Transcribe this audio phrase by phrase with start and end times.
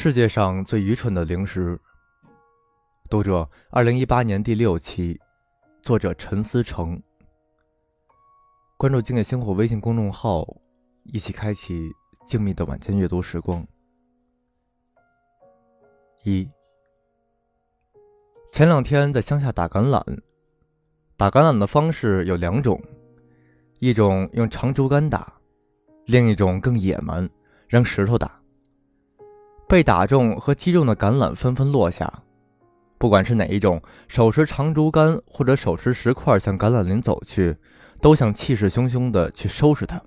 [0.00, 1.76] 世界上最愚蠢的零食。
[3.10, 5.20] 读者，二零一八年第六期，
[5.82, 7.02] 作者陈思成。
[8.76, 10.46] 关注“静夜星火”微信公众号，
[11.02, 11.90] 一起开启
[12.28, 13.66] 静谧的晚间阅读时光。
[16.22, 16.48] 一，
[18.52, 20.20] 前两天在乡下打橄榄，
[21.16, 22.80] 打橄榄的方式有两种，
[23.80, 25.40] 一种用长竹竿打，
[26.06, 27.28] 另一种更野蛮，
[27.66, 28.40] 扔石头打。
[29.68, 32.10] 被打中和击中的橄榄纷纷落下，
[32.96, 37.54] 不管是哪一种，手持长竹竿或者手持石块向橄榄林走去，
[38.00, 40.00] 都想气势汹汹地去收拾它。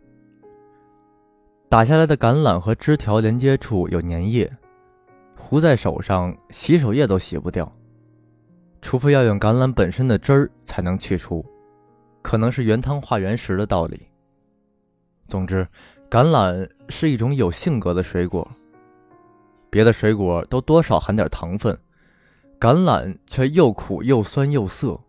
[1.69, 4.51] 打下来的橄榄和枝条连接处有粘液，
[5.37, 7.71] 糊在手上，洗手液都洗不掉，
[8.81, 11.45] 除非要用橄榄本身的汁儿才能去除，
[12.23, 14.01] 可能是原汤化原食的道理。
[15.27, 15.67] 总之，
[16.09, 18.49] 橄榄是一种有性格的水果。
[19.71, 21.75] 别的水果都多少含点糖分，
[22.59, 24.99] 橄榄却又苦又酸又涩。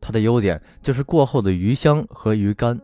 [0.00, 2.80] 它的优点就是过后的鱼香和鱼干。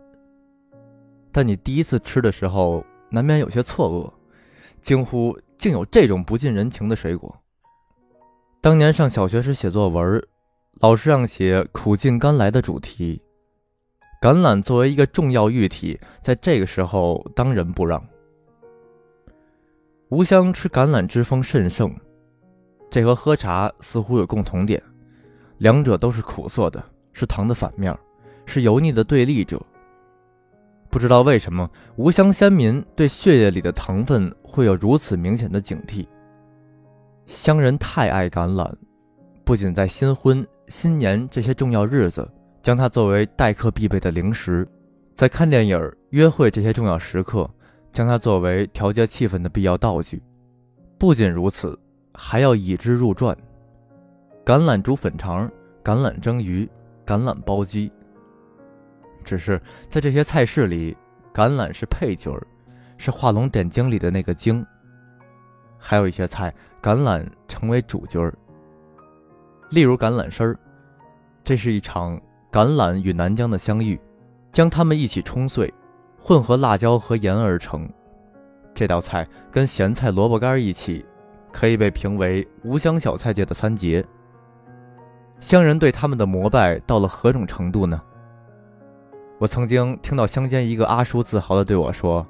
[1.31, 4.13] 但你第一次吃的时候，难免有些错愕，
[4.83, 7.39] 惊呼竟有这种不近人情的水果。
[8.61, 10.21] 当年上小学时写作文，
[10.81, 13.23] 老师让写苦尽甘来的主题，
[14.21, 18.05] 橄榄作为一个重要喻体，在这个时候当仁不让。
[20.13, 21.91] 吴香吃橄榄之风甚盛，
[22.91, 24.79] 这和喝茶似乎有共同点，
[25.57, 27.99] 两者都是苦涩的，是糖的反面，
[28.45, 29.59] 是油腻的对立者。
[30.91, 36.07] 不知道为什么，吴香先民对血液里的糖分会有如此明显的警惕。
[37.25, 38.71] 乡人太爱橄榄，
[39.45, 44.69] 不仅在新婚、新年这些重要日子将它作为待客必备的零食，
[45.15, 47.49] 在看电影、约会这些重要时刻。
[47.93, 50.23] 将它作为调节气氛的必要道具。
[50.99, 51.79] 不仅如此，
[52.15, 53.37] 还要以之入馔：
[54.45, 55.51] 橄榄煮粉肠、
[55.85, 56.69] 橄榄蒸鱼、
[57.05, 57.91] 橄榄煲鸡。
[59.25, 60.97] 只是在这些菜式里，
[61.35, 62.47] 橄榄是配角儿，
[62.97, 64.65] 是画龙点睛里的那个精。
[65.79, 68.33] 还有一些菜，橄榄成为主角儿。
[69.71, 70.59] 例如橄榄丝儿，
[71.45, 74.01] 这是一场橄榄与南疆的相遇，
[74.53, 75.73] 将它们一起冲碎。
[76.25, 77.91] 混合辣椒和盐而成，
[78.73, 81.05] 这道菜跟咸菜、萝卜干一起，
[81.51, 84.05] 可以被评为吴乡小菜界的三杰。
[85.41, 88.01] 乡人对他们的膜拜到了何种程度呢？
[89.41, 92.25] 我曾经听到乡间一个阿叔自豪地对我说：“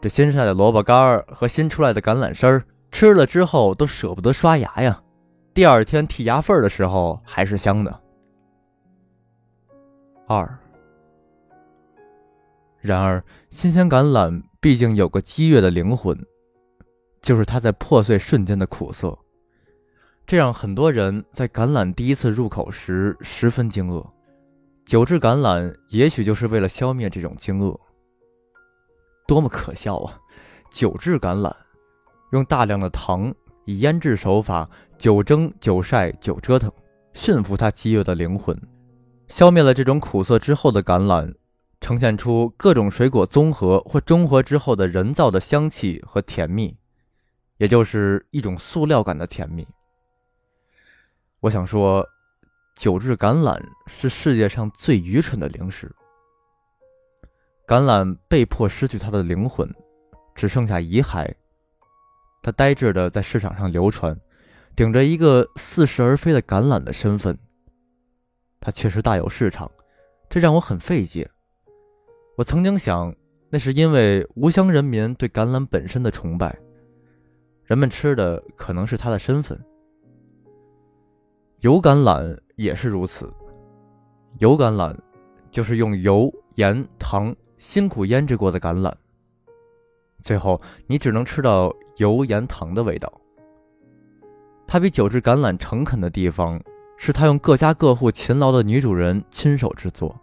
[0.00, 5.02] 这新晒的萝卜干和新出来的橄榄丝儿，吃了之后都舍不得刷牙呀，
[5.52, 8.00] 第二天剔牙缝的时候还是香的。”
[10.28, 10.56] 二。
[12.80, 16.16] 然而，新鲜橄榄毕竟有个激越的灵魂，
[17.20, 19.18] 就是它在破碎瞬间的苦涩，
[20.24, 24.06] 这让很多人在橄榄第一次入口时十分惊愕。
[24.84, 27.76] 久制橄榄也许就是为了消灭这种惊愕。
[29.26, 30.20] 多么可笑啊！
[30.70, 31.52] 久制橄榄，
[32.30, 36.70] 用大量的糖，以腌制手法，久蒸、久晒、久折腾，
[37.14, 38.56] 驯服它激越的灵魂，
[39.26, 41.34] 消灭了这种苦涩之后的橄榄。
[41.86, 46.76] 呈现出各种水果综合或中和之后的人造的香气和甜蜜，
[47.58, 49.64] 也就是一种塑料感的甜蜜。
[51.38, 52.04] 我想说，
[52.74, 55.88] 久制橄榄是世界上最愚蠢的零食。
[57.68, 59.72] 橄榄被迫失去它的灵魂，
[60.34, 61.32] 只剩下遗骸。
[62.42, 64.20] 它呆滞的在市场上流传，
[64.74, 67.38] 顶着一个似是而非的橄榄的身份。
[68.58, 69.70] 它确实大有市场，
[70.28, 71.30] 这让我很费解。
[72.36, 73.14] 我曾经想，
[73.48, 76.54] 那是因为吴乡人民对橄榄本身的崇拜，
[77.64, 79.58] 人们吃的可能是它的身份。
[81.60, 83.32] 油橄榄也是如此，
[84.38, 84.94] 油橄榄
[85.50, 88.92] 就是用油、盐、糖辛苦腌制过的橄榄，
[90.22, 93.10] 最后你只能吃到油、盐、糖的味道。
[94.66, 96.62] 它比酒制橄榄诚恳的地方，
[96.98, 100.14] 是它用各家各户勤劳的女主人亲手制作。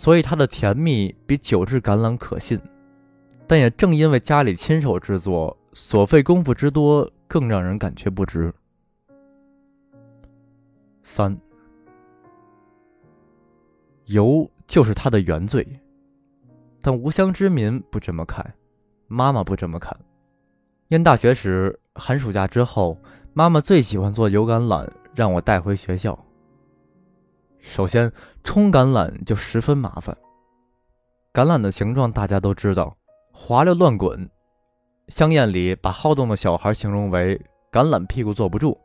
[0.00, 2.58] 所以它的甜蜜比酒制橄榄可信，
[3.46, 8.50] 但也正因为家里亲手制作，所费功夫之多，更让人感觉不值。
[11.02, 11.38] 三，
[14.06, 15.68] 油就是它的原罪，
[16.80, 18.54] 但无乡之民不这么看，
[19.06, 19.94] 妈妈不这么看。
[20.88, 22.96] 念大学时，寒暑假之后，
[23.34, 26.18] 妈妈最喜欢做油橄榄，让我带回学校。
[27.60, 28.10] 首先，
[28.42, 30.16] 冲橄榄就十分麻烦。
[31.32, 32.96] 橄榄的形状大家都知道，
[33.32, 34.28] 滑溜乱滚，
[35.08, 37.40] 香艳里把好动的小孩形容为
[37.70, 38.76] “橄榄屁股坐不住”。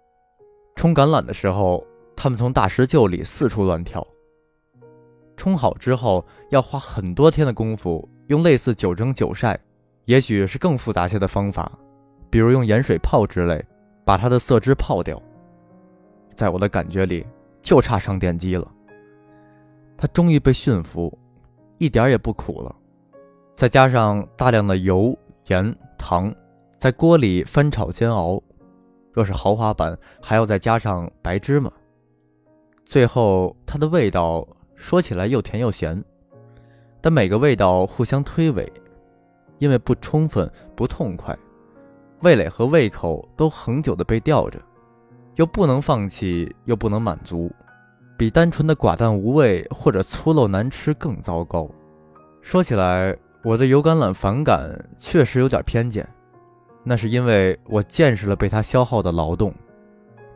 [0.76, 1.84] 冲橄榄的时候，
[2.16, 4.06] 他们从大石臼里四处乱跳。
[5.38, 9.60] 冲好之后，要花很多天的功夫，用类似九蒸九晒，
[10.06, 11.72] 也许是更复杂些的方法，
[12.30, 13.66] 比如用盐水泡之类，
[14.06, 15.20] 把它的色汁泡掉。
[16.34, 17.26] 在我的感觉里，
[17.66, 18.72] 就差上电机了。
[19.98, 21.12] 它终于被驯服，
[21.80, 22.74] 一点也不苦了。
[23.52, 25.18] 再加上大量的油、
[25.48, 26.32] 盐、糖，
[26.78, 28.40] 在锅里翻炒煎熬。
[29.12, 31.72] 若是豪华版，还要再加上白芝麻。
[32.86, 36.04] 最后，它的味道说起来又甜又咸，
[37.02, 38.70] 但每个味道互相推诿，
[39.58, 41.36] 因为不充分、不痛快，
[42.22, 44.60] 味蕾和胃口都恒久的被吊着，
[45.36, 47.52] 又不能放弃，又不能满足，
[48.18, 51.70] 比单纯的寡淡无味或者粗陋难吃更糟糕。
[52.42, 56.08] 说起来，我对油橄榄反感确实有点偏见。
[56.84, 59.54] 那是因为我见识了被他消耗的劳动。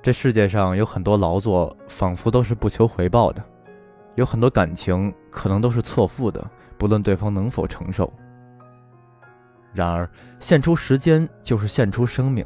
[0.01, 3.43] 这世界上有很多劳作仿佛都是不求回报的，
[4.15, 8.11] 有很多感情可能都是错付的，不论对方能否承受。
[9.73, 10.09] 然而，
[10.39, 12.43] 献出时间就是献出生命。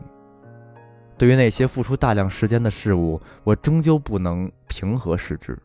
[1.18, 5.57] 对于那些付出大量时间的事物，我终究不能平和视之。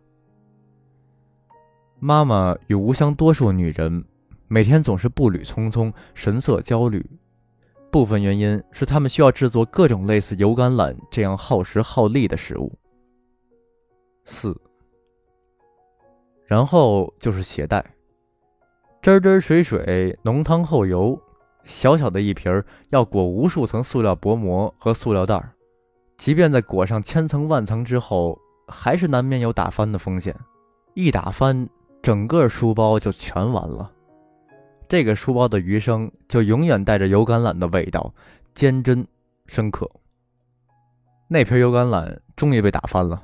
[1.99, 4.05] 妈妈与无相多数女人，
[4.47, 7.05] 每天总是步履匆匆，神色焦虑。
[7.91, 12.79] 部分原因是她们需要制作各种类似油橄榄这样耗时耗力的食物。
[14.27, 14.55] 四，
[16.47, 17.85] 然后就是携带，
[19.01, 21.19] 汁汁水水，浓汤厚油，
[21.69, 25.53] 小小的一瓶儿要裹无数层塑料薄膜和塑料袋儿，
[26.17, 30.35] 即便在裹上千层万层之后，还是难免有打翻的风险。
[30.95, 31.69] 一打翻，
[32.01, 33.93] 整个书包就全完了。
[34.89, 38.15] 这个书包的余生就永远带着油橄榄的味道，
[38.55, 39.07] 坚贞
[39.47, 39.89] 深刻。
[41.29, 43.23] 那瓶油橄榄终于被打翻了。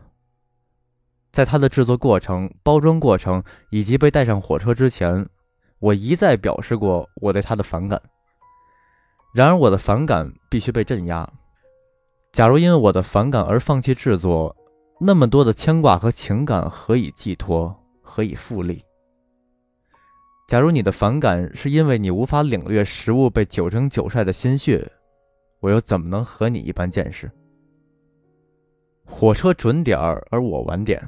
[1.32, 5.26] 在它的制作过程、包装过程以及被带上火车之前，
[5.78, 7.98] 我一再表示过我对它的反感。
[9.34, 11.28] 然而，我的反感必须被镇压。
[12.30, 14.54] 假如因为我的反感而放弃制作，
[15.00, 17.76] 那么多的牵挂和情感何以寄托？
[18.00, 18.80] 何以复利？
[20.46, 24.88] 假如你的反感是因为你无法领略食物被九蒸九晒的心血，
[25.58, 27.28] 我又怎么能和你一般见识？
[29.04, 31.02] 火车准点儿，而我晚点。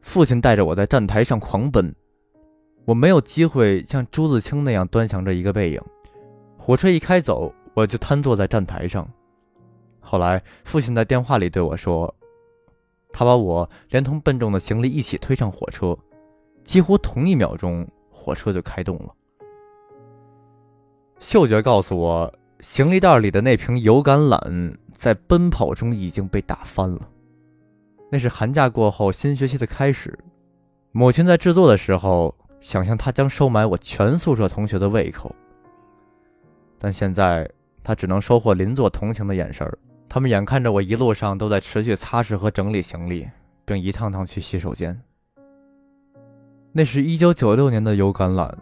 [0.00, 1.92] 父亲带着我在站台上狂奔，
[2.84, 5.82] 我没有机会像朱自清那样端详着一个背影。
[6.66, 9.08] 火车一开走，我就瘫坐在站台上。
[10.00, 12.12] 后来，父亲在电话里对我说
[13.14, 15.96] ：“他把我连同笨重的行李一起推上火车，
[16.64, 19.14] 几乎同一秒钟。”火车就开动了。
[21.20, 27.00] 嗅觉告诉我，行李袋里的那瓶油橄榄在奔跑中已经被打翻了。
[28.10, 30.18] 那是寒假过后新学期的开始。
[30.90, 35.32] 母亲在制作的时候，想象她将收买我全宿舍同学的胃口。
[36.78, 37.48] 但现在，
[37.82, 39.78] 她只能收获邻座同情的眼神儿。
[40.08, 43.28] 他们眼看着我一路上都在持续擦拭和整理行李，
[43.64, 44.98] 并一趟趟去洗手间。
[46.72, 48.52] 那是一九九六年的油橄榄，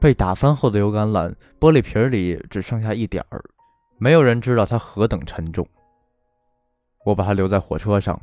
[0.00, 3.42] 被打翻后的油橄榄，玻璃瓶里只剩下一点儿，
[3.98, 5.66] 没有人知道它何等沉重。
[7.04, 8.20] 我把它留在火车上，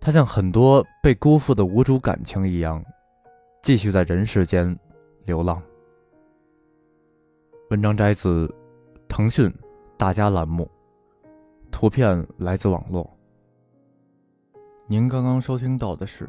[0.00, 2.84] 它像很多被辜负的无主感情一样，
[3.62, 4.76] 继续在人世间
[5.24, 5.62] 流浪。
[7.68, 8.48] 文章摘自
[9.08, 9.52] 腾讯
[9.96, 10.70] 大家栏目，
[11.68, 13.10] 图片来自网络。
[14.86, 16.28] 您刚刚收听到的是。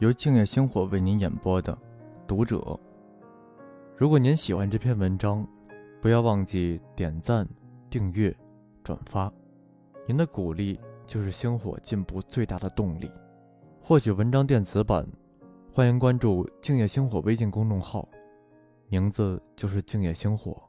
[0.00, 1.72] 由静夜星火为您演播的
[2.26, 2.58] 《读者》。
[3.96, 5.46] 如果您喜欢这篇文章，
[6.00, 7.48] 不要忘记点赞、
[7.88, 8.36] 订阅、
[8.82, 9.32] 转发。
[10.08, 13.08] 您的鼓励就是星火进步最大的动力。
[13.80, 15.06] 获取文章电子版，
[15.72, 18.08] 欢迎关注静夜星火微信公众号，
[18.88, 20.60] 名字就是静夜星火。